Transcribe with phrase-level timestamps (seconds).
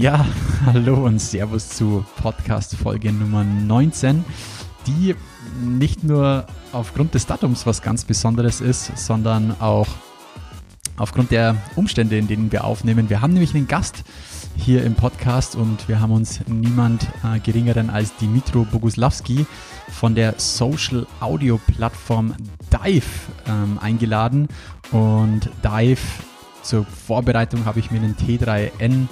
[0.00, 0.26] Ja,
[0.66, 4.24] hallo und Servus zu Podcast Folge Nummer 19,
[4.86, 5.14] die
[5.62, 9.86] nicht nur aufgrund des Datums was ganz Besonderes ist, sondern auch
[10.96, 13.08] aufgrund der Umstände, in denen wir aufnehmen.
[13.08, 14.02] Wir haben nämlich einen Gast
[14.56, 19.46] hier im Podcast und wir haben uns niemand äh, geringeren als Dimitro Boguslavski
[19.90, 22.34] von der Social Audio Plattform
[22.70, 23.06] Dive
[23.46, 24.48] ähm, eingeladen.
[24.90, 26.02] Und Dive
[26.62, 29.08] zur Vorbereitung habe ich mir einen T3N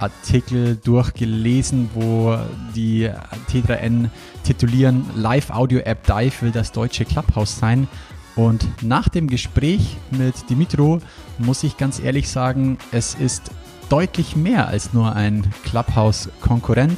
[0.00, 2.36] Artikel durchgelesen, wo
[2.74, 3.10] die
[3.50, 4.08] T3N
[4.44, 7.88] titulieren, Live Audio App Dive will das deutsche Clubhouse sein.
[8.36, 11.00] Und nach dem Gespräch mit Dimitro
[11.38, 13.50] muss ich ganz ehrlich sagen, es ist
[13.88, 16.96] deutlich mehr als nur ein Clubhouse-Konkurrent.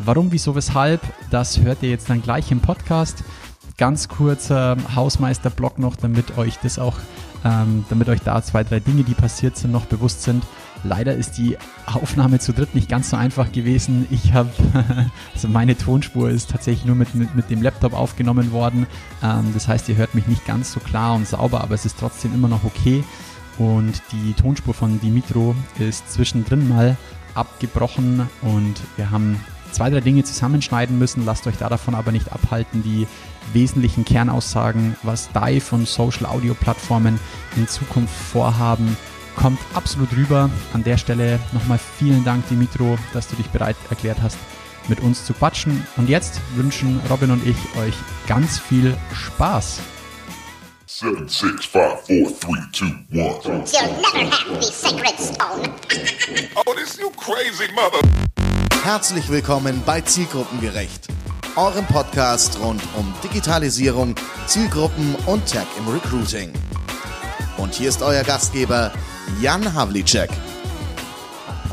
[0.00, 1.00] Warum, wieso, weshalb,
[1.30, 3.22] das hört ihr jetzt dann gleich im Podcast.
[3.78, 6.98] Ganz kurzer Hausmeister-Blog noch, damit euch das auch,
[7.44, 10.44] ähm, damit euch da zwei, drei Dinge, die passiert sind, noch bewusst sind.
[10.84, 11.56] Leider ist die
[11.86, 14.06] Aufnahme zu dritt nicht ganz so einfach gewesen.
[14.10, 14.50] Ich habe,
[15.34, 18.86] also meine Tonspur ist tatsächlich nur mit, mit, mit dem Laptop aufgenommen worden.
[19.22, 21.98] Ähm, das heißt, ihr hört mich nicht ganz so klar und sauber, aber es ist
[21.98, 23.02] trotzdem immer noch okay.
[23.58, 26.96] Und die Tonspur von Dimitro ist zwischendrin mal
[27.34, 31.24] abgebrochen und wir haben zwei, drei Dinge zusammenschneiden müssen.
[31.24, 33.06] Lasst euch da davon aber nicht abhalten, die
[33.52, 37.18] wesentlichen Kernaussagen, was Dive und Social Audio Plattformen
[37.56, 38.96] in Zukunft vorhaben,
[39.36, 40.50] kommt absolut rüber.
[40.72, 44.38] An der Stelle nochmal vielen Dank, Dimitro, dass du dich bereit erklärt hast,
[44.88, 45.86] mit uns zu quatschen.
[45.96, 47.94] Und jetzt wünschen Robin und ich euch
[48.26, 49.80] ganz viel Spaß.
[50.86, 53.64] Seven, six, five, four, three, two, one.
[53.66, 55.72] You'll never have the sacred stone.
[56.54, 58.00] oh, this you crazy mother.
[58.84, 61.08] Herzlich willkommen bei Zielgruppengerecht,
[61.56, 64.14] eurem Podcast rund um Digitalisierung,
[64.46, 66.52] Zielgruppen und Tech im Recruiting.
[67.56, 68.90] Und hier ist euer Gastgeber
[69.40, 70.28] Jan Havlicek.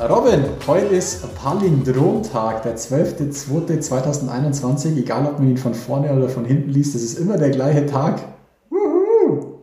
[0.10, 4.96] Robin, heute ist Palindromtag, der 12.02.2021.
[4.98, 7.88] Egal, ob man ihn von vorne oder von hinten liest, es ist immer der gleiche
[7.88, 8.22] Tag.
[8.70, 9.58] Wuhu!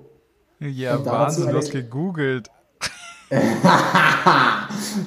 [0.59, 2.51] Ja, Wahnsinn, du hast gegoogelt.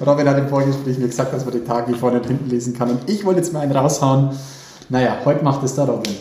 [0.06, 2.74] Robin hat im Vorgespräch mir gesagt, dass man den Tag wie vorne und hinten lesen
[2.78, 2.90] kann.
[2.90, 4.30] Und ich wollte jetzt mal einen raushauen.
[4.90, 6.16] Naja, heute macht es der Robin.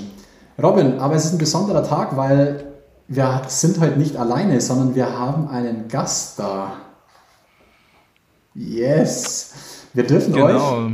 [0.61, 2.70] Robin, aber es ist ein besonderer Tag, weil
[3.11, 6.75] wir sind heute nicht alleine, sondern wir haben einen Gast da.
[8.55, 9.53] Yes!
[9.93, 10.47] Wir dürfen genau.
[10.47, 10.93] euch.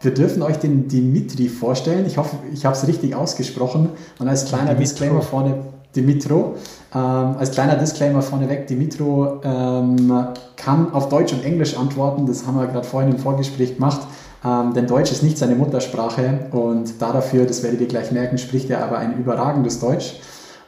[0.00, 2.06] Wir dürfen euch den Dimitri vorstellen.
[2.06, 3.90] Ich hoffe, ich habe es richtig ausgesprochen.
[4.18, 4.80] Und als kleiner Dimitro.
[4.80, 6.56] Disclaimer vorne, Dimitro,
[6.92, 7.00] ähm,
[7.38, 12.26] als kleiner Disclaimer vorneweg, Dimitro ähm, kann auf Deutsch und Englisch antworten.
[12.26, 14.00] Das haben wir gerade vorhin im Vorgespräch gemacht.
[14.44, 18.70] Ähm, denn Deutsch ist nicht seine Muttersprache und dafür, das werdet ihr gleich merken, spricht
[18.70, 20.16] er aber ein überragendes Deutsch.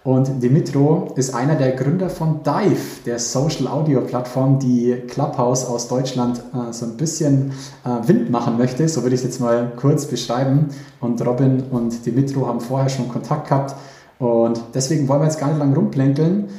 [0.05, 5.89] Und Dimitro ist einer der Gründer von Dive, der Social Audio Plattform, die Clubhouse aus
[5.89, 7.53] Deutschland äh, so ein bisschen
[7.87, 8.87] äh, Wind machen möchte.
[8.87, 10.69] So würde ich es jetzt mal kurz beschreiben.
[11.01, 13.75] Und Robin und Dimitro haben vorher schon Kontakt gehabt.
[14.19, 16.51] Und deswegen wollen wir jetzt gar nicht lang rumplänkeln.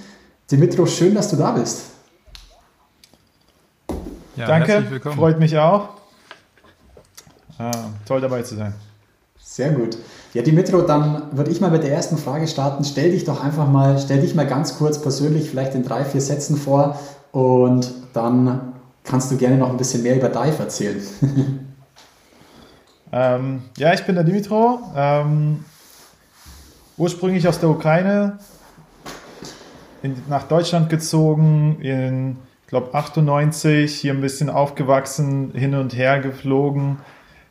[0.49, 1.83] Dimitro, schön, dass du da bist.
[4.35, 5.89] Ja, Danke, freut mich auch.
[7.59, 7.71] Ah,
[8.07, 8.73] toll dabei zu sein.
[9.47, 9.95] Sehr gut.
[10.33, 12.83] Ja, Dimitro, dann würde ich mal mit der ersten Frage starten.
[12.83, 16.19] Stell dich doch einfach mal, stell dich mal ganz kurz persönlich, vielleicht in drei, vier
[16.19, 16.99] Sätzen vor
[17.31, 18.73] und dann
[19.03, 20.99] kannst du gerne noch ein bisschen mehr über Dive erzählen.
[23.13, 25.63] ähm, ja, ich bin der Dimitro, ähm,
[26.97, 28.39] ursprünglich aus der Ukraine,
[30.01, 36.19] in, nach Deutschland gezogen, in, ich glaube, 98, hier ein bisschen aufgewachsen, hin und her
[36.19, 36.97] geflogen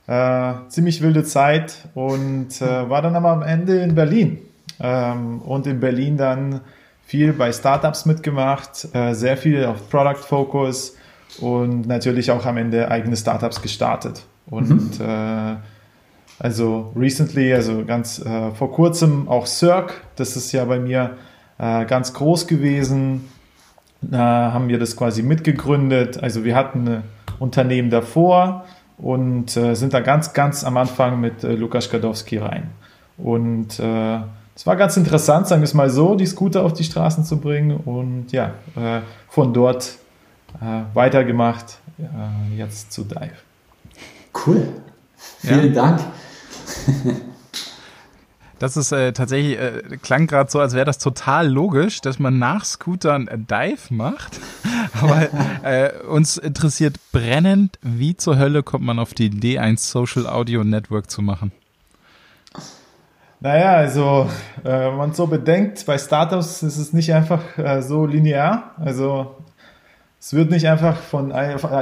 [0.07, 4.39] äh, ziemlich wilde Zeit und äh, war dann aber am Ende in Berlin.
[4.81, 6.61] Ähm, und in Berlin dann
[7.07, 10.97] viel bei Startups mitgemacht, äh, sehr viel auf Product Focus
[11.41, 14.25] und natürlich auch am Ende eigene Startups gestartet.
[14.47, 15.07] Und mhm.
[15.07, 15.57] äh,
[16.39, 21.17] also recently, also ganz äh, vor kurzem auch Cirque, das ist ja bei mir
[21.59, 23.29] äh, ganz groß gewesen.
[24.13, 26.23] Haben wir das quasi mitgegründet.
[26.23, 27.03] Also wir hatten ein
[27.39, 28.67] Unternehmen davor,
[28.99, 32.71] und äh, sind da ganz, ganz am Anfang mit äh, Lukas Gadowski rein.
[33.17, 34.19] Und äh,
[34.57, 37.39] es war ganz interessant, sagen wir es mal so, die Scooter auf die Straßen zu
[37.39, 39.97] bringen und ja, äh, von dort
[40.61, 43.33] äh, weitergemacht, äh, jetzt zu Dive.
[44.47, 44.69] Cool.
[45.39, 45.83] Vielen ja.
[45.83, 46.01] Dank.
[48.61, 52.39] Das ist äh, tatsächlich, äh, klang gerade so, als wäre das total logisch, dass man
[52.39, 54.41] nach Scootern Dive macht.
[55.01, 55.29] Aber
[55.63, 60.65] äh, uns interessiert brennend, wie zur Hölle kommt man auf die Idee, ein Social Audio
[60.65, 61.53] Network zu machen?
[63.41, 64.29] Naja, also
[64.63, 68.71] äh, wenn man so bedenkt, bei Startups ist es nicht einfach äh, so linear.
[68.79, 69.37] Also
[70.19, 71.35] es wird nicht einfach von,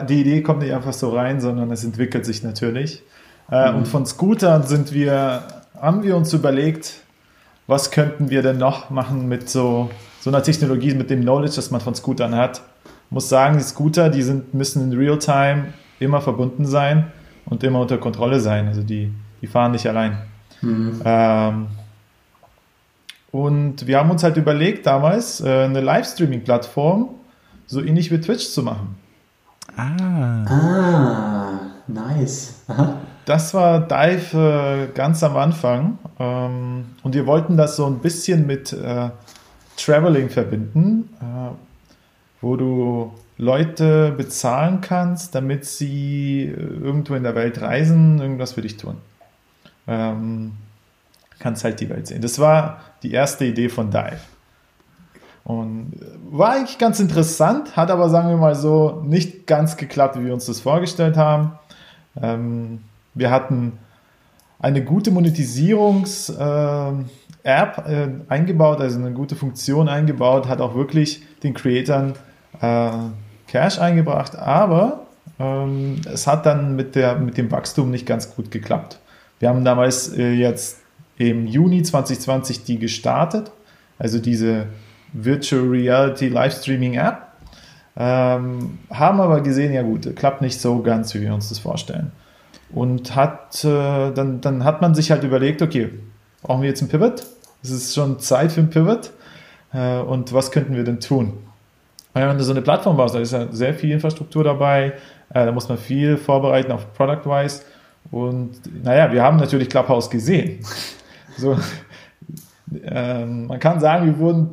[0.08, 3.04] die Idee kommt nicht einfach so rein, sondern es entwickelt sich natürlich.
[3.48, 3.78] Äh, mhm.
[3.78, 5.44] Und von Scootern sind wir,
[5.80, 6.94] haben wir uns überlegt,
[7.68, 11.70] was könnten wir denn noch machen mit so, so einer Technologie, mit dem Knowledge, das
[11.70, 12.62] man von Scootern hat.
[13.12, 17.12] Ich muss sagen, die Scooter, die sind, müssen in Real-Time immer verbunden sein
[17.44, 18.68] und immer unter Kontrolle sein.
[18.68, 19.12] Also die,
[19.42, 20.16] die fahren nicht allein.
[20.62, 21.02] Mhm.
[21.04, 21.66] Ähm,
[23.30, 27.10] und wir haben uns halt überlegt, damals äh, eine Livestreaming-Plattform
[27.66, 28.96] so ähnlich wie Twitch zu machen.
[29.76, 30.46] Ah.
[30.46, 32.62] Ah, nice.
[32.66, 32.94] Aha.
[33.26, 35.98] Das war Dive äh, ganz am Anfang.
[36.18, 39.10] Ähm, und wir wollten das so ein bisschen mit äh,
[39.76, 41.50] Traveling verbinden, äh,
[42.42, 48.62] wo du Leute bezahlen kannst, damit sie äh, irgendwo in der Welt reisen, irgendwas für
[48.62, 48.98] dich tun.
[49.86, 50.52] Ähm,
[51.38, 52.20] kannst halt die Welt sehen.
[52.22, 54.20] Das war die erste Idee von Dive.
[55.44, 60.18] Und äh, war eigentlich ganz interessant, hat aber, sagen wir mal so, nicht ganz geklappt,
[60.18, 61.52] wie wir uns das vorgestellt haben.
[62.20, 62.82] Ähm,
[63.14, 63.78] wir hatten
[64.58, 67.08] eine gute Monetisierungs-App
[67.44, 72.12] äh, äh, eingebaut, also eine gute Funktion eingebaut, hat auch wirklich den Creatoren
[72.60, 72.90] äh,
[73.46, 75.06] Cash eingebracht, aber
[75.38, 78.98] ähm, es hat dann mit, der, mit dem Wachstum nicht ganz gut geklappt.
[79.38, 80.78] Wir haben damals äh, jetzt
[81.18, 83.50] im Juni 2020 die gestartet,
[83.98, 84.66] also diese
[85.12, 87.26] Virtual Reality Livestreaming App.
[87.94, 92.12] Ähm, haben aber gesehen, ja gut, klappt nicht so ganz, wie wir uns das vorstellen.
[92.72, 95.90] Und hat, äh, dann, dann hat man sich halt überlegt, okay,
[96.42, 97.26] brauchen wir jetzt ein Pivot?
[97.62, 99.10] Es ist schon Zeit für ein Pivot.
[99.74, 101.34] Äh, und was könnten wir denn tun?
[102.12, 104.94] Weil wenn du so eine Plattform baust, da ist ja sehr viel Infrastruktur dabei,
[105.32, 107.62] äh, da muss man viel vorbereiten auf Product-wise.
[108.10, 108.50] Und
[108.84, 110.64] naja, wir haben natürlich Clubhouse gesehen.
[111.38, 111.56] so,
[112.84, 114.50] ähm, man kann sagen, wir wurden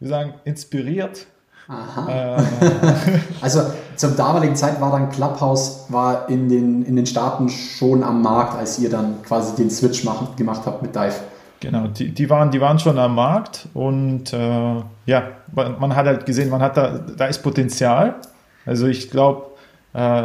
[0.00, 1.26] wir sagen, inspiriert.
[1.68, 2.38] Aha.
[2.38, 2.42] Äh,
[3.40, 3.60] also
[3.94, 8.56] zum damaligen Zeit war dann Clubhouse war in den, in den Staaten schon am Markt,
[8.56, 11.14] als ihr dann quasi den Switch machen, gemacht habt mit Dive.
[11.60, 16.24] Genau, die, die, waren, die waren schon am Markt und äh, ja, man hat halt
[16.24, 18.14] gesehen, man hat da, da ist Potenzial.
[18.64, 19.46] Also ich glaube,
[19.92, 20.22] äh,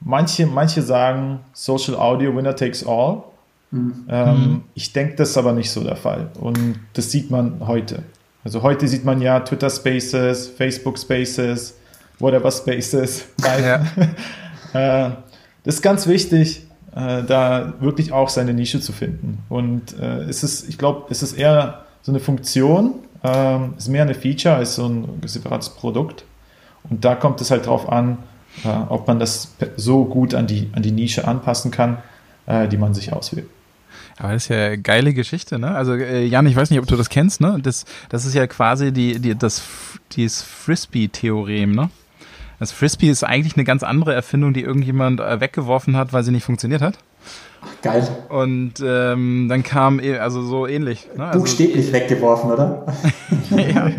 [0.00, 3.24] manche, manche sagen Social Audio Winner takes all.
[3.72, 4.04] Mhm.
[4.08, 4.62] Ähm, mhm.
[4.74, 8.04] Ich denke, das ist aber nicht so der Fall und das sieht man heute.
[8.44, 11.76] Also heute sieht man ja Twitter Spaces, Facebook Spaces,
[12.18, 13.26] whatever Spaces.
[13.44, 13.84] Ja.
[14.74, 15.10] Äh,
[15.64, 19.38] das ist ganz wichtig, äh, da wirklich auch seine Nische zu finden.
[19.48, 22.94] Und äh, es ich glaube, es ist eher so eine Funktion,
[23.24, 26.24] ähm, ist mehr eine Feature als so ein separates Produkt.
[26.88, 28.18] Und da kommt es halt drauf an,
[28.88, 31.98] ob man das so gut an die, an die Nische anpassen kann,
[32.70, 33.46] die man sich auswählt.
[34.18, 35.74] Aber das ist ja eine geile Geschichte, ne?
[35.74, 37.58] Also äh, Jan, ich weiß nicht, ob du das kennst, ne?
[37.62, 39.62] Das, das ist ja quasi die, die, das,
[40.12, 41.90] dieses Frisbee-Theorem, ne?
[42.62, 46.30] Das Frisbee ist eigentlich eine ganz andere Erfindung, die irgendjemand äh, weggeworfen hat, weil sie
[46.30, 46.96] nicht funktioniert hat.
[47.82, 48.06] Geil.
[48.28, 51.08] Und ähm, dann kam, e, also so ähnlich.
[51.16, 51.26] Ne?
[51.26, 52.86] Also, Buchstäblich weggeworfen, oder?
[53.50, 53.90] ja.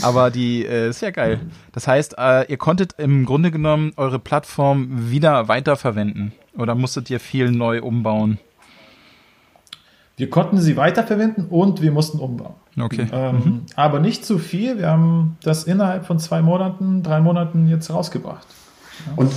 [0.00, 1.40] Aber die äh, ist ja geil.
[1.72, 6.32] Das heißt, äh, ihr konntet im Grunde genommen eure Plattform wieder weiterverwenden.
[6.56, 8.38] Oder musstet ihr viel neu umbauen?
[10.16, 12.54] Wir konnten sie weiterverwenden und wir mussten umbauen.
[12.80, 13.08] Okay.
[13.12, 13.60] Ähm, mhm.
[13.74, 14.78] Aber nicht zu viel.
[14.78, 18.46] Wir haben das innerhalb von zwei Monaten, drei Monaten jetzt rausgebracht.
[19.06, 19.12] Ja.
[19.16, 19.32] Und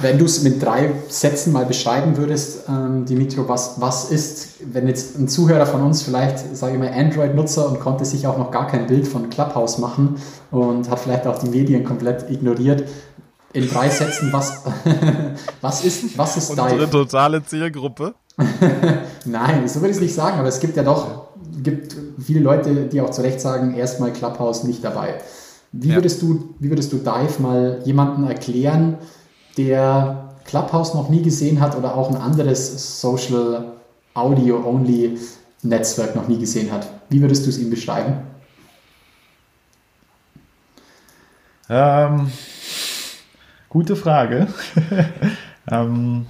[0.00, 4.88] wenn du es mit drei Sätzen mal beschreiben würdest, ähm, Dimitro, was, was ist, wenn
[4.88, 8.50] jetzt ein Zuhörer von uns vielleicht, sage ich mal, Android-Nutzer und konnte sich auch noch
[8.50, 10.16] gar kein Bild von Clubhouse machen
[10.50, 12.84] und hat vielleicht auch die Medien komplett ignoriert,
[13.52, 14.64] in drei Sätzen, was,
[15.60, 16.90] was ist, was ist Unsere Dive?
[16.90, 18.14] totale Zielgruppe.
[19.24, 21.24] Nein, so würde ich es nicht sagen, aber es gibt ja doch
[21.62, 25.14] gibt viele Leute, die auch zu Recht sagen, erstmal Clubhouse nicht dabei.
[25.72, 25.96] Wie, ja.
[25.96, 28.98] würdest du, wie würdest du Dive mal jemandem erklären,
[29.56, 33.72] der Clubhouse noch nie gesehen hat oder auch ein anderes Social
[34.14, 35.18] Audio Only
[35.62, 36.88] Netzwerk noch nie gesehen hat?
[37.08, 38.18] Wie würdest du es ihm beschreiben?
[41.68, 42.30] Ähm,
[43.68, 44.48] gute Frage.
[45.70, 46.26] ähm,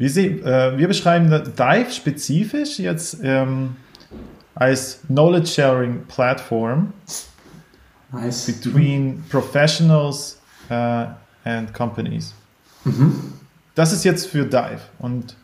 [0.00, 3.76] wir, sehen, äh, wir beschreiben Dive spezifisch jetzt ähm,
[4.54, 6.94] als Knowledge Sharing Platform
[8.10, 8.46] nice.
[8.46, 10.40] between Professionals
[10.70, 11.04] uh,
[11.44, 12.32] and Companies.
[12.84, 13.34] Mhm.
[13.74, 15.36] Das ist jetzt für Dive und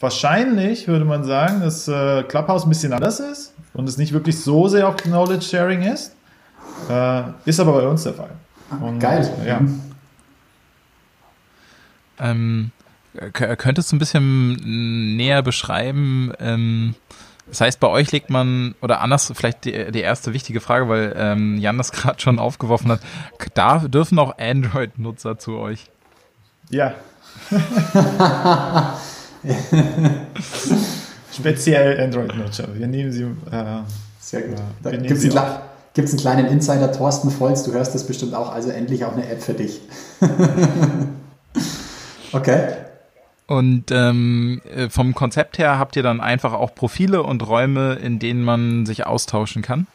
[0.00, 4.40] wahrscheinlich würde man sagen, dass äh, Clubhouse ein bisschen anders ist und es nicht wirklich
[4.40, 6.14] so sehr auf Knowledge Sharing ist.
[6.88, 8.30] Äh, ist aber bei uns der Fall.
[8.80, 9.30] Und, Geil.
[9.46, 9.60] Ja.
[9.60, 9.80] Mhm.
[12.20, 12.72] Ähm,
[13.32, 16.94] Könntest du ein bisschen näher beschreiben, ähm,
[17.48, 21.14] Das heißt, bei euch legt man, oder anders, vielleicht die, die erste wichtige Frage, weil
[21.16, 23.00] ähm, Jan das gerade schon aufgeworfen hat,
[23.54, 25.86] da dürfen auch Android-Nutzer zu euch?
[26.70, 26.94] Ja.
[31.32, 32.68] Speziell Android-Nutzer.
[32.74, 33.22] Wir nehmen sie.
[33.22, 33.82] Äh,
[34.20, 34.58] Sehr gut.
[34.82, 38.70] Da gibt es einen, einen, kleinen Insider, Thorsten Volz, du hörst das bestimmt auch, also
[38.70, 39.80] endlich auch eine App für dich.
[42.32, 42.68] okay.
[43.48, 48.18] Und ähm, äh, vom Konzept her habt ihr dann einfach auch Profile und Räume, in
[48.18, 49.86] denen man sich austauschen kann?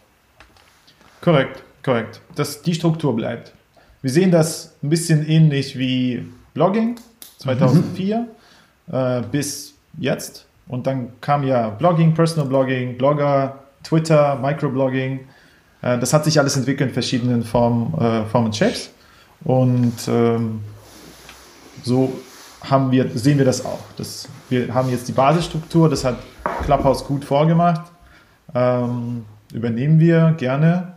[1.22, 2.19] Korrekt, korrekt.
[2.36, 3.53] Dass die Struktur bleibt.
[4.01, 6.95] Wir sehen das ein bisschen ähnlich wie Blogging
[7.38, 8.27] 2004
[8.88, 8.93] mhm.
[8.93, 10.48] äh, bis jetzt.
[10.67, 15.19] Und dann kam ja Blogging, Personal Blogging, Blogger, Twitter, Microblogging.
[15.83, 18.89] Äh, das hat sich alles entwickelt in verschiedenen Formen, äh, Formen und Shapes.
[19.43, 20.62] Und ähm,
[21.83, 22.12] so
[22.70, 23.79] haben wir, sehen wir das auch.
[23.98, 26.17] Das, wir haben jetzt die Basisstruktur, das hat
[26.63, 27.82] Clubhouse gut vorgemacht.
[28.55, 30.93] Ähm, übernehmen wir gerne,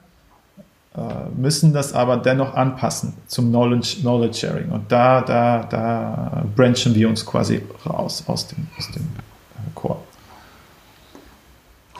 [0.96, 1.00] äh,
[1.36, 4.70] müssen das aber dennoch anpassen zum Knowledge, Knowledge Sharing.
[4.70, 9.06] Und da, da, da branchen wir uns quasi raus aus dem, aus dem.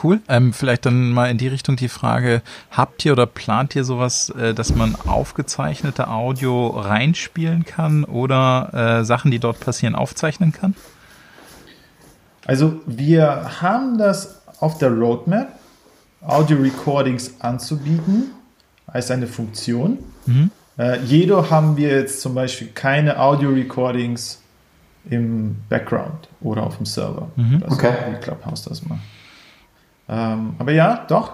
[0.01, 0.19] Cool.
[0.27, 4.29] Ähm, vielleicht dann mal in die Richtung die Frage, habt ihr oder plant ihr sowas,
[4.29, 10.75] äh, dass man aufgezeichnete Audio reinspielen kann oder äh, Sachen, die dort passieren, aufzeichnen kann?
[12.45, 15.49] Also wir haben das auf der Roadmap,
[16.21, 18.31] Audio-Recordings anzubieten
[18.87, 19.99] als eine Funktion.
[20.25, 20.51] Mhm.
[20.77, 24.41] Äh, jedoch haben wir jetzt zum Beispiel keine Audio-Recordings
[25.09, 27.29] im Background oder auf dem Server.
[27.35, 27.63] Mhm.
[27.67, 27.93] okay.
[28.11, 29.01] Wie Clubhouse das macht.
[30.09, 31.33] Ähm, aber ja, doch.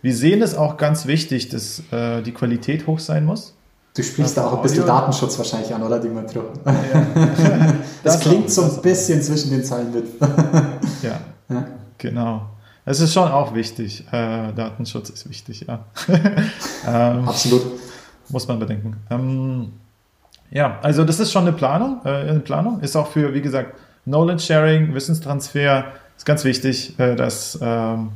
[0.00, 3.54] Wir sehen es auch ganz wichtig, dass äh, die Qualität hoch sein muss.
[3.94, 6.42] Du sprichst da auch ein bisschen Datenschutz wahrscheinlich an, oder, Dimitro?
[6.64, 6.72] Ja.
[8.04, 9.24] das, das, klingt auch, so ein bisschen auch.
[9.24, 10.06] zwischen den Zeilen mit.
[11.02, 12.42] ja, ja, genau.
[12.84, 14.04] Es ist schon auch wichtig.
[14.12, 15.84] Äh, Datenschutz ist wichtig, ja.
[16.86, 17.62] ähm, Absolut.
[18.28, 18.96] Muss man bedenken.
[19.10, 19.72] Ähm,
[20.50, 22.00] ja, also das ist schon eine Planung.
[22.04, 23.74] Äh, eine Planung ist auch für, wie gesagt,
[24.04, 25.86] Knowledge Sharing, Wissenstransfer,
[26.18, 28.10] ist ganz wichtig, äh, dass ähm,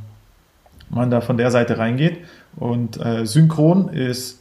[0.89, 2.19] man da von der Seite reingeht.
[2.55, 4.39] Und äh, synchron ist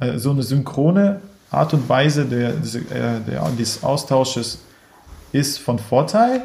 [0.00, 4.60] äh, so eine synchrone Art und Weise der, der, des Austausches
[5.32, 6.42] ist von Vorteil,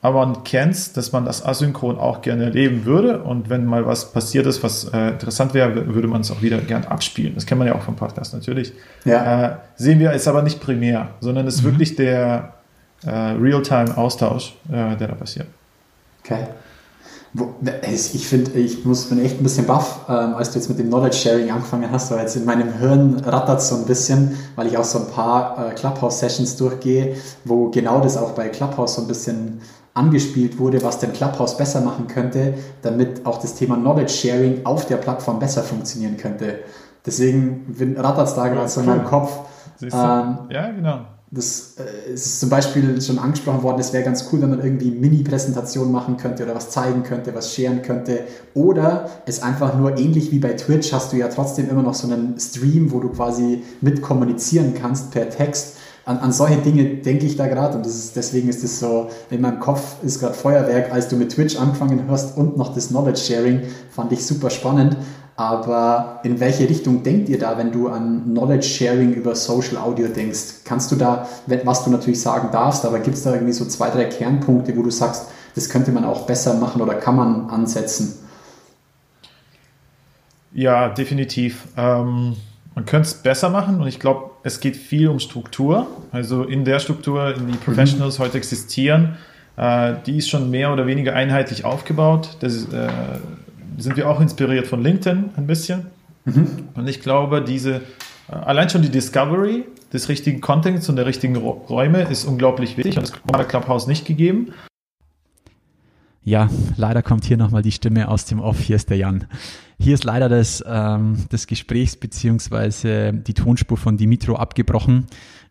[0.00, 3.22] aber man kennt, dass man das asynchron auch gerne erleben würde.
[3.22, 6.58] Und wenn mal was passiert ist, was äh, interessant wäre, würde man es auch wieder
[6.58, 7.34] gern abspielen.
[7.34, 8.72] Das kennt man ja auch vom Podcast natürlich.
[9.04, 9.46] Ja.
[9.46, 11.66] Äh, sehen wir, ist aber nicht primär, sondern ist mhm.
[11.66, 12.54] wirklich der,
[13.06, 15.46] äh, Realtime-Austausch, äh, der da passiert.
[16.24, 16.46] Okay.
[17.82, 20.88] Ich finde, ich muss, bin echt ein bisschen baff, ähm, als du jetzt mit dem
[20.88, 24.78] Knowledge Sharing angefangen hast, weil jetzt in meinem Hirn rattert so ein bisschen, weil ich
[24.78, 29.08] auch so ein paar äh, Clubhouse-Sessions durchgehe, wo genau das auch bei Clubhouse so ein
[29.08, 29.60] bisschen
[29.92, 34.86] angespielt wurde, was denn Clubhouse besser machen könnte, damit auch das Thema Knowledge Sharing auf
[34.86, 36.60] der Plattform besser funktionieren könnte.
[37.04, 39.38] Deswegen rattert es da gerade so in meinem Kopf.
[39.82, 44.40] Ähm, ja, genau das äh, ist zum Beispiel schon angesprochen worden, es wäre ganz cool,
[44.40, 48.20] wenn man irgendwie Mini-Präsentationen machen könnte oder was zeigen könnte, was scheren könnte.
[48.54, 52.10] Oder es einfach nur ähnlich wie bei Twitch hast du ja trotzdem immer noch so
[52.10, 55.76] einen Stream, wo du quasi mit kommunizieren kannst per Text.
[56.06, 59.42] An, an solche Dinge denke ich da gerade und ist, deswegen ist es so, in
[59.42, 63.20] meinem Kopf ist gerade Feuerwerk, als du mit Twitch angefangen hast und noch das Knowledge
[63.20, 64.96] Sharing, fand ich super spannend.
[65.38, 70.08] Aber in welche Richtung denkt ihr da, wenn du an Knowledge Sharing über Social Audio
[70.08, 70.64] denkst?
[70.64, 71.28] Kannst du da,
[71.62, 74.82] was du natürlich sagen darfst, aber gibt es da irgendwie so zwei, drei Kernpunkte, wo
[74.82, 78.18] du sagst, das könnte man auch besser machen oder kann man ansetzen?
[80.52, 81.68] Ja, definitiv.
[81.76, 82.34] Ähm,
[82.74, 85.86] man könnte es besser machen und ich glaube, es geht viel um Struktur.
[86.10, 87.60] Also in der Struktur, in die mhm.
[87.60, 88.24] Professionals mhm.
[88.24, 89.16] heute existieren,
[89.56, 92.38] äh, die ist schon mehr oder weniger einheitlich aufgebaut.
[92.40, 92.88] Das ist, äh,
[93.78, 95.86] sind wir auch inspiriert von LinkedIn ein bisschen.
[96.24, 96.68] Mhm.
[96.74, 97.76] Und ich glaube, diese,
[98.28, 102.98] äh, allein schon die Discovery des richtigen Contents und der richtigen Räume ist unglaublich wichtig.
[102.98, 104.52] Und das war bei Clubhouse nicht gegeben.
[106.24, 108.60] Ja, leider kommt hier nochmal die Stimme aus dem Off.
[108.60, 109.26] Hier ist der Jan.
[109.78, 115.06] Hier ist leider das, ähm, das Gesprächs beziehungsweise die Tonspur von Dimitro abgebrochen.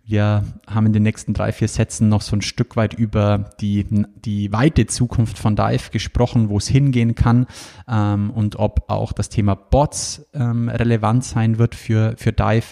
[0.10, 3.86] Wir haben in den nächsten drei, vier Sätzen noch so ein Stück weit über die,
[4.24, 7.46] die weite Zukunft von Dive gesprochen, wo es hingehen kann
[7.90, 12.68] ähm, und ob auch das Thema Bots ähm, relevant sein wird für, für Dive.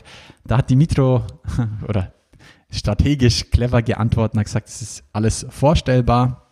[0.45, 1.23] Da hat Dimitro
[1.89, 2.13] oder
[2.71, 6.44] strategisch clever geantwortet und hat gesagt, es ist alles vorstellbar.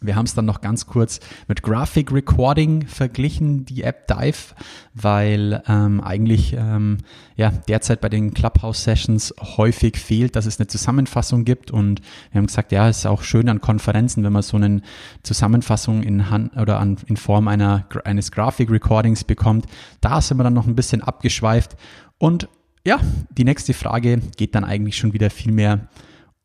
[0.00, 4.54] Wir haben es dann noch ganz kurz mit Graphic Recording verglichen, die App Dive,
[4.94, 6.98] weil ähm, eigentlich ähm,
[7.36, 11.70] ja, derzeit bei den Clubhouse Sessions häufig fehlt, dass es eine Zusammenfassung gibt.
[11.70, 12.00] Und
[12.30, 14.82] wir haben gesagt, ja, es ist auch schön an Konferenzen, wenn man so eine
[15.22, 19.66] Zusammenfassung in Hand oder an, in Form einer, eines Graphic Recordings bekommt.
[20.00, 21.76] Da sind wir dann noch ein bisschen abgeschweift.
[22.18, 22.48] Und
[22.84, 23.00] ja,
[23.30, 25.88] die nächste Frage geht dann eigentlich schon wieder viel mehr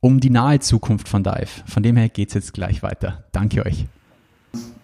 [0.03, 1.63] um die nahe Zukunft von Dive.
[1.65, 3.23] Von dem her geht es jetzt gleich weiter.
[3.31, 3.85] Danke euch.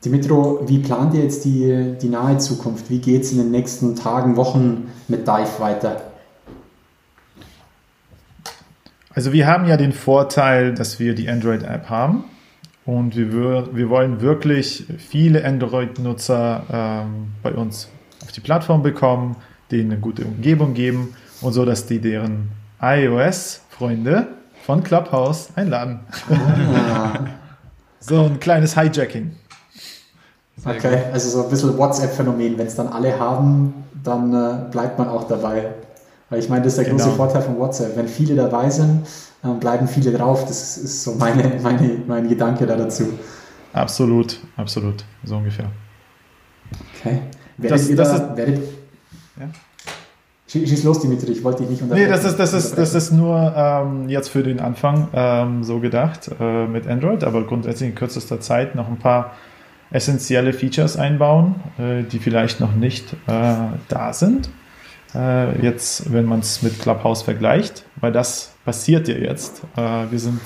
[0.03, 2.89] Dimitro, wie plant ihr jetzt die, die nahe Zukunft?
[2.89, 6.03] Wie geht es in den nächsten Tagen, Wochen mit Dive weiter?
[9.13, 12.23] Also wir haben ja den Vorteil, dass wir die Android-App haben
[12.85, 17.89] und wir, wir wollen wirklich viele Android-Nutzer ähm, bei uns
[18.23, 19.35] auf die Plattform bekommen,
[19.69, 26.01] denen eine gute Umgebung geben und so, dass die deren iOS-Freunde von Clubhouse einladen.
[26.29, 27.19] Ah.
[27.99, 29.35] so ein kleines Hijacking.
[30.65, 32.57] okay, also so ein bisschen WhatsApp-Phänomen.
[32.57, 33.73] Wenn es dann alle haben,
[34.03, 35.73] dann äh, bleibt man auch dabei.
[36.29, 37.15] Weil ich meine, das ist der große genau.
[37.15, 37.97] Vorteil von WhatsApp.
[37.97, 39.07] Wenn viele dabei sind,
[39.43, 40.45] äh, bleiben viele drauf.
[40.45, 43.05] Das ist so meine, meine, mein Gedanke da dazu.
[43.73, 45.03] Absolut, absolut.
[45.23, 45.71] So ungefähr.
[46.95, 47.21] Okay.
[47.57, 48.61] Werdet das, ihr das da, ist, werdet,
[49.39, 49.49] ja?
[50.49, 52.09] Schieß los, Dimitri, ich wollte dich nicht unterbrechen.
[52.09, 55.79] Nee, das ist, das ist, das ist nur ähm, jetzt für den Anfang ähm, so
[55.79, 59.35] gedacht äh, mit Android, aber grundsätzlich in kürzester Zeit noch ein paar
[59.91, 63.53] essentielle Features einbauen, äh, die vielleicht noch nicht äh,
[63.89, 64.49] da sind.
[65.13, 69.61] Äh, jetzt, wenn man es mit Clubhouse vergleicht, weil das passiert ja jetzt.
[69.75, 70.41] Äh, wir sind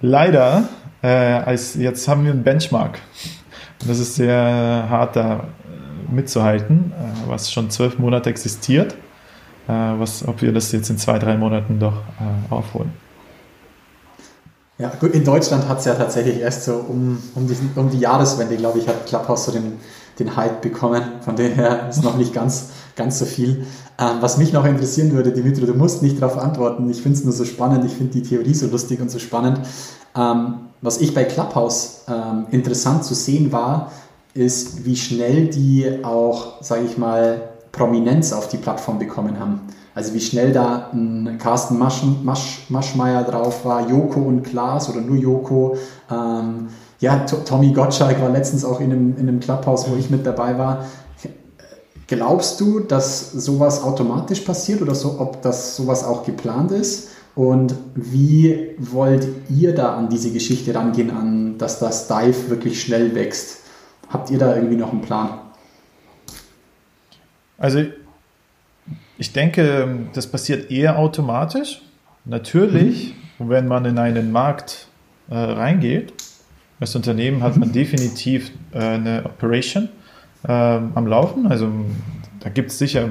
[0.00, 0.68] leider,
[1.02, 2.98] äh, als jetzt haben wir einen Benchmark.
[3.86, 5.48] Das ist sehr hart da
[6.10, 8.94] mitzuhalten, äh, was schon zwölf Monate existiert,
[9.68, 12.92] äh, was, ob wir das jetzt in zwei, drei Monaten doch äh, aufholen.
[14.78, 17.98] Ja, gut, in Deutschland hat es ja tatsächlich erst so um, um, die, um die
[17.98, 19.78] Jahreswende, glaube ich, hat Clubhouse so den,
[20.18, 21.02] den Hype bekommen.
[21.22, 23.66] Von daher ist noch nicht ganz, ganz so viel.
[23.98, 26.90] Ähm, was mich noch interessieren würde, Dimitri, du musst nicht darauf antworten.
[26.90, 27.86] Ich finde es nur so spannend.
[27.86, 29.60] Ich finde die Theorie so lustig und so spannend.
[30.14, 33.90] Ähm, was ich bei Clubhouse ähm, interessant zu sehen war,
[34.36, 39.60] ist, wie schnell die auch, sage ich mal, Prominenz auf die Plattform bekommen haben.
[39.94, 45.00] Also wie schnell da ein Carsten Maschen, Masch, Maschmeyer drauf war, Joko und Klaas oder
[45.00, 45.76] nur Joko.
[46.10, 46.68] Ähm,
[47.00, 50.58] ja, Tommy Gottschalk war letztens auch in einem, in einem Clubhouse, wo ich mit dabei
[50.58, 50.86] war.
[52.08, 57.08] Glaubst du, dass sowas automatisch passiert oder so, ob das sowas auch geplant ist?
[57.34, 63.14] Und wie wollt ihr da an diese Geschichte rangehen, an dass das Dive wirklich schnell
[63.14, 63.58] wächst?
[64.16, 65.28] Habt ihr da irgendwie noch einen Plan?
[67.58, 67.84] Also
[69.18, 71.82] ich denke, das passiert eher automatisch.
[72.24, 73.50] Natürlich, mhm.
[73.50, 74.88] wenn man in einen Markt
[75.28, 76.14] äh, reingeht,
[76.80, 77.74] als Unternehmen hat man mhm.
[77.74, 79.90] definitiv äh, eine Operation
[80.48, 81.46] äh, am Laufen.
[81.46, 81.70] Also
[82.40, 83.10] da gibt es sicher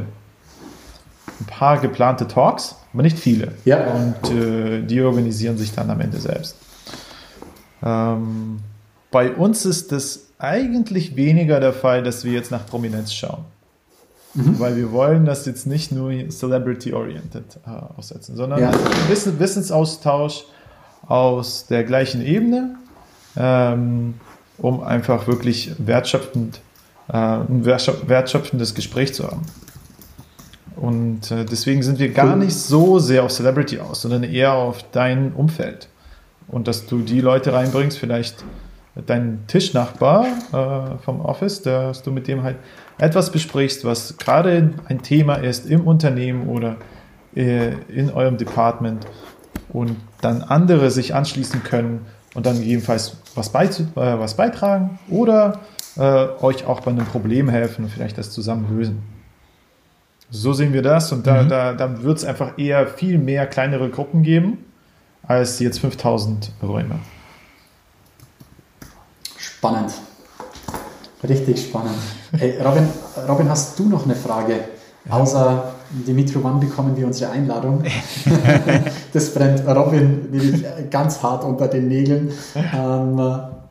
[1.39, 3.51] ein paar geplante Talks, aber nicht viele.
[3.63, 3.93] Ja.
[3.93, 6.57] Und äh, die organisieren sich dann am Ende selbst.
[7.83, 8.57] Ähm,
[9.11, 13.45] bei uns ist das eigentlich weniger der Fall, dass wir jetzt nach Prominenz schauen.
[14.33, 14.59] Mhm.
[14.59, 18.71] Weil wir wollen das jetzt nicht nur celebrity-oriented äh, aussetzen, sondern ja.
[19.07, 20.43] Wissen, Wissensaustausch
[21.07, 22.75] aus der gleichen Ebene,
[23.37, 24.15] ähm,
[24.57, 26.59] um einfach wirklich wertschöpfend,
[27.07, 29.43] äh, ein wertschöpfendes Gespräch zu haben.
[30.75, 34.83] Und äh, deswegen sind wir gar nicht so sehr auf Celebrity aus, sondern eher auf
[34.91, 35.87] dein Umfeld.
[36.47, 38.43] Und dass du die Leute reinbringst, vielleicht
[38.95, 42.57] deinen Tischnachbar äh, vom Office, dass du mit dem halt
[42.97, 46.77] etwas besprichst, was gerade ein Thema ist im Unternehmen oder
[47.35, 49.05] äh, in eurem Department
[49.69, 55.59] und dann andere sich anschließen können und dann gegebenenfalls was, beizu äh, was beitragen oder
[55.97, 59.03] äh, euch auch bei einem Problem helfen und vielleicht das zusammen lösen.
[60.29, 61.49] So sehen wir das und da, mhm.
[61.49, 64.57] da, da wird es einfach eher viel mehr kleinere Gruppen geben
[65.23, 66.99] als jetzt 5000 Räume.
[69.65, 69.93] Spannend.
[71.27, 71.97] Richtig spannend.
[72.37, 72.87] Hey, Robin,
[73.27, 74.59] Robin, hast du noch eine Frage?
[75.09, 77.83] Außer Dimitri, wann bekommen wir unsere Einladung?
[79.13, 82.31] das brennt Robin nämlich ganz hart unter den Nägeln.
[82.55, 83.17] Ähm,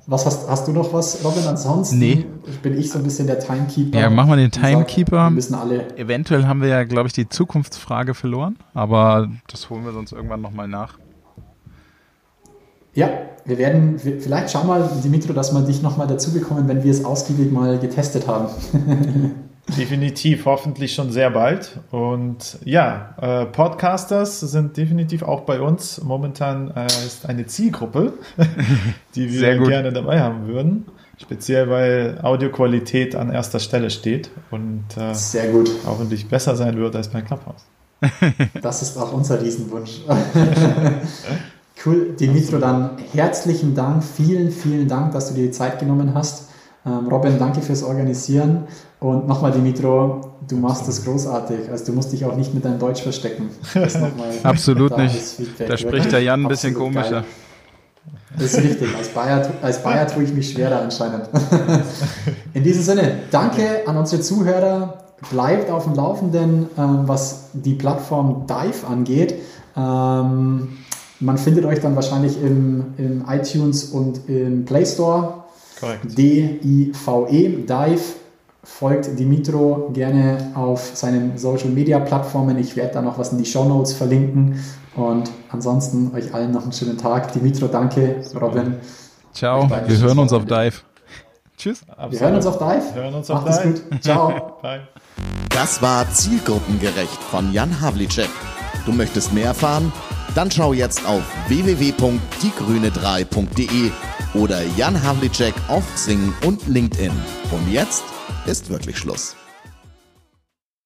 [0.06, 1.46] was hast, hast du noch was, Robin?
[1.46, 2.26] Ansonsten nee.
[2.60, 3.96] bin ich so ein bisschen der Timekeeper.
[3.96, 5.26] Ja, machen wir den Timekeeper.
[5.26, 5.96] Wir müssen alle.
[5.96, 10.40] Eventuell haben wir ja, glaube ich, die Zukunftsfrage verloren, aber das holen wir sonst irgendwann
[10.40, 10.98] nochmal nach.
[12.94, 13.10] Ja,
[13.44, 17.04] wir werden, vielleicht schau mal, Dimitro, dass wir dich nochmal dazu bekommen, wenn wir es
[17.04, 18.48] ausgiebig mal getestet haben.
[19.76, 21.78] Definitiv, hoffentlich schon sehr bald.
[21.90, 26.02] Und ja, äh, Podcasters sind definitiv auch bei uns.
[26.02, 28.12] Momentan äh, ist eine Zielgruppe,
[29.14, 30.84] die wir gerne dabei haben würden.
[31.16, 35.70] Speziell weil Audioqualität an erster Stelle steht und äh, sehr gut.
[35.86, 37.64] hoffentlich besser sein wird als bei Clubhouse.
[38.60, 40.00] Das ist auch unser Riesenwunsch.
[41.84, 46.48] cool, Dimitro, dann herzlichen Dank, vielen, vielen Dank, dass du dir die Zeit genommen hast.
[46.86, 48.64] Ähm, Robin, danke fürs Organisieren.
[49.00, 51.70] Und nochmal, Dimitro, du machst das großartig.
[51.70, 53.50] Also du musst dich auch nicht mit deinem Deutsch verstecken.
[54.42, 55.18] Absolut nicht.
[55.58, 57.22] Da spricht der Jan ein bisschen komischer.
[57.22, 57.24] Geil.
[58.36, 58.88] Das ist richtig.
[58.96, 61.28] Als Bayer, als Bayer tue ich mich schwerer anscheinend.
[62.54, 64.98] In diesem Sinne, danke an unsere Zuhörer.
[65.30, 69.36] Bleibt auf dem Laufenden, ähm, was die Plattform Dive angeht.
[71.20, 75.44] Man findet euch dann wahrscheinlich im, im iTunes und im Play Store.
[75.78, 76.18] Korrekt.
[76.18, 78.02] D-I-V-E, Dive.
[78.62, 82.58] Folgt Dimitro gerne auf seinen Social Media Plattformen.
[82.58, 84.58] Ich werde da noch was in die Show Notes verlinken.
[84.96, 87.32] Und ansonsten euch allen noch einen schönen Tag.
[87.32, 88.22] Dimitro, danke.
[88.40, 88.76] Robin.
[89.32, 89.68] Ciao.
[89.68, 90.76] Wir hören uns auf Dive.
[91.56, 91.82] Tschüss.
[92.08, 92.94] Wir hören uns auf Dive.
[92.94, 93.72] Wir hören uns auf Macht Dive.
[93.72, 93.82] Gut.
[94.02, 94.58] Ciao.
[94.62, 94.80] Bye.
[95.50, 98.30] Das war Zielgruppengerecht von Jan Havlicek.
[98.86, 99.92] Du möchtest mehr erfahren?
[100.34, 103.90] Dann schau jetzt auf www.diegrüne3.de
[104.34, 107.12] oder Jan Havlicek auf Xing und LinkedIn.
[107.52, 108.02] Und jetzt
[108.46, 109.36] ist wirklich Schluss.